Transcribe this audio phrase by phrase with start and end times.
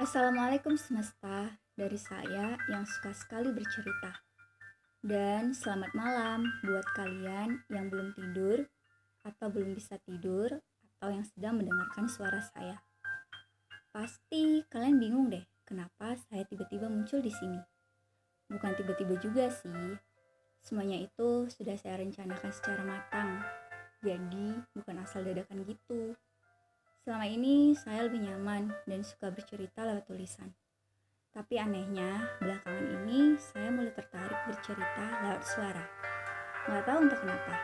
[0.00, 4.24] Assalamualaikum semesta dari saya yang suka sekali bercerita.
[5.04, 8.64] Dan selamat malam buat kalian yang belum tidur
[9.20, 10.48] atau belum bisa tidur
[10.96, 12.80] atau yang sedang mendengarkan suara saya.
[13.92, 17.60] Pasti kalian bingung deh kenapa saya tiba-tiba muncul di sini.
[18.48, 20.00] Bukan tiba-tiba juga sih.
[20.64, 23.44] Semuanya itu sudah saya rencanakan secara matang.
[24.00, 26.16] Jadi bukan asal dadakan gitu.
[27.02, 30.54] Selama ini saya lebih nyaman dan suka bercerita lewat tulisan.
[31.34, 35.82] Tapi anehnya, belakangan ini saya mulai tertarik bercerita lewat suara.
[36.70, 37.54] Nggak tahu entah kenapa.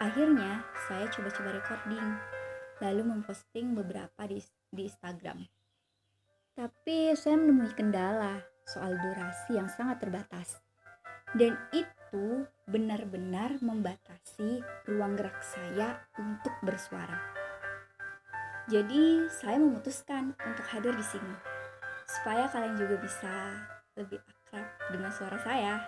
[0.00, 2.08] Akhirnya, saya coba-coba recording,
[2.80, 4.40] lalu memposting beberapa di,
[4.72, 5.44] di Instagram.
[6.56, 10.56] Tapi saya menemui kendala soal durasi yang sangat terbatas.
[11.36, 17.43] Dan itu benar-benar membatasi ruang gerak saya untuk bersuara.
[18.64, 21.36] Jadi saya memutuskan untuk hadir di sini
[22.08, 23.32] supaya kalian juga bisa
[23.92, 25.84] lebih akrab dengan suara saya.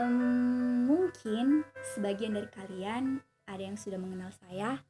[0.00, 4.80] Um, mungkin sebagian dari kalian ada yang sudah mengenal saya,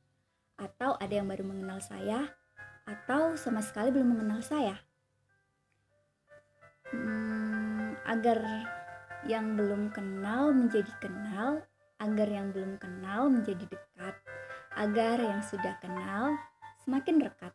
[0.60, 2.30] atau ada yang baru mengenal saya,
[2.86, 4.76] atau sama sekali belum mengenal saya.
[6.92, 8.38] Hmm, agar
[9.26, 11.64] yang belum kenal menjadi kenal,
[11.98, 14.14] agar yang belum kenal menjadi dekat,
[14.76, 16.36] agar yang sudah kenal
[16.84, 17.52] semakin dekat.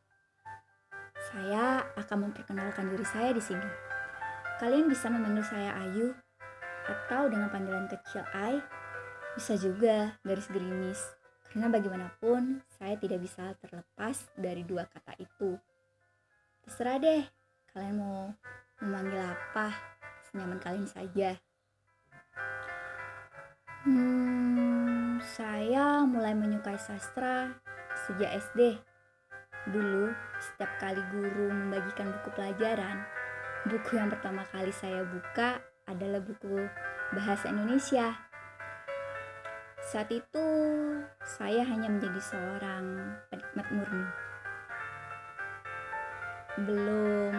[1.34, 3.70] Saya akan memperkenalkan diri saya di sini.
[4.62, 6.16] Kalian bisa memanggil saya Ayu
[6.86, 8.62] atau dengan panggilan kecil Ai,
[9.34, 11.02] bisa juga garis gerimis.
[11.50, 15.58] Karena bagaimanapun saya tidak bisa terlepas dari dua kata itu.
[16.64, 17.24] Terserah deh,
[17.72, 18.32] kalian mau
[18.84, 19.72] memanggil apa,
[20.30, 21.40] senyaman kalian saja.
[23.86, 27.56] Hmm, saya mulai menyukai sastra
[28.08, 28.82] sejak SD
[29.66, 33.02] Dulu, setiap kali guru membagikan buku pelajaran,
[33.66, 35.58] buku yang pertama kali saya buka
[35.90, 36.70] adalah buku
[37.18, 38.14] bahasa Indonesia.
[39.82, 40.46] Saat itu,
[41.26, 42.86] saya hanya menjadi seorang
[43.34, 44.06] penikmat murni.
[46.62, 47.34] Belum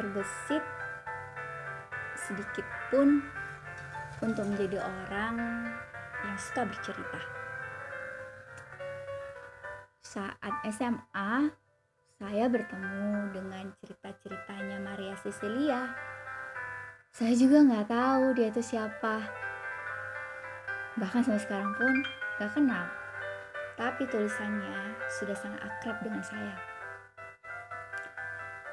[0.00, 0.64] terbesit
[2.16, 3.20] sedikit pun
[4.24, 5.68] untuk menjadi orang
[6.24, 7.20] yang suka bercerita
[10.10, 11.54] saat SMA,
[12.18, 15.86] saya bertemu dengan cerita-ceritanya Maria Cecilia.
[17.14, 19.22] Saya juga nggak tahu dia itu siapa.
[20.98, 21.94] Bahkan sampai sekarang pun
[22.42, 22.90] gak kenal.
[23.78, 26.58] Tapi tulisannya sudah sangat akrab dengan saya.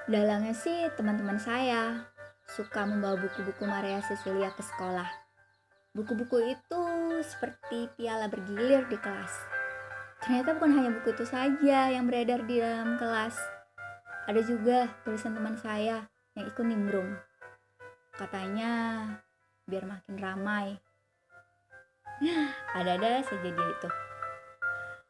[0.09, 2.09] Dalangnya sih teman-teman saya
[2.49, 5.09] suka membawa buku-buku Maria Cecilia ke sekolah.
[5.93, 6.83] Buku-buku itu
[7.21, 9.56] seperti piala bergilir di kelas
[10.23, 13.38] Ternyata bukan hanya buku itu saja yang beredar di dalam kelas.
[14.28, 17.16] Ada juga tulisan teman saya yang ikut nimbrung.
[18.17, 18.72] Katanya
[19.69, 20.75] biar makin ramai.
[22.73, 23.89] Ada-ada saja dia itu.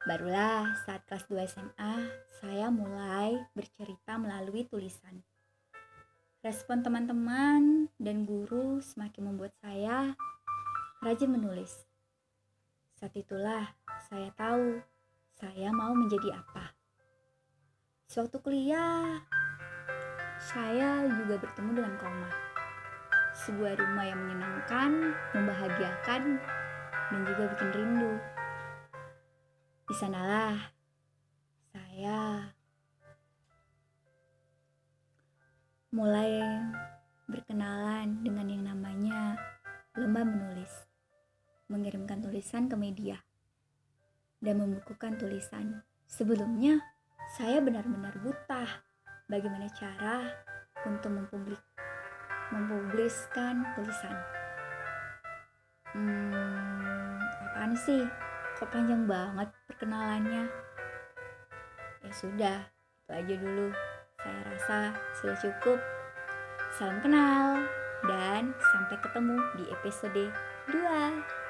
[0.07, 1.93] Barulah saat kelas 2 SMA,
[2.39, 5.23] saya mulai bercerita melalui tulisan.
[6.39, 10.15] Respon teman-teman dan guru semakin membuat saya
[11.03, 11.87] rajin menulis.
[12.95, 13.75] Saat itulah
[14.07, 14.79] saya tahu
[15.37, 16.73] saya mau menjadi apa.
[18.09, 19.21] Sewaktu kuliah,
[20.41, 22.29] saya juga bertemu dengan koma.
[23.45, 26.41] Sebuah rumah yang menyenangkan, membahagiakan,
[27.13, 28.13] dan juga bikin rindu.
[29.85, 30.57] Di sanalah
[31.69, 32.49] saya
[35.93, 36.41] mulai
[37.29, 39.37] berkenalan dengan yang namanya
[39.93, 40.89] lomba menulis,
[41.69, 43.26] mengirimkan tulisan ke media
[44.41, 45.81] dan membukukan tulisan.
[46.07, 46.79] Sebelumnya,
[47.37, 48.63] saya benar-benar buta
[49.27, 50.31] bagaimana cara
[50.87, 51.59] untuk mempublik
[52.47, 54.15] mempubliskan tulisan.
[55.91, 58.07] Hmm, apaan sih?
[58.55, 60.47] Kok panjang banget perkenalannya?
[62.01, 62.59] Ya sudah,
[63.03, 63.67] itu aja dulu.
[64.23, 64.79] Saya rasa
[65.19, 65.79] sudah cukup.
[66.71, 67.67] Salam kenal
[68.07, 70.23] dan sampai ketemu di episode
[70.71, 71.46] 2.